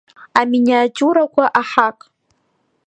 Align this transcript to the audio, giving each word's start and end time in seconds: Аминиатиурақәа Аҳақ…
Аминиатиурақәа 0.39 1.45
Аҳақ… 1.61 1.99